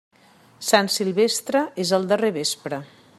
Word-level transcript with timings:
Sant 0.69 0.89
Silvestre 0.95 1.63
és 1.87 1.95
el 1.99 2.09
darrer 2.13 2.33
vespre. 2.41 2.85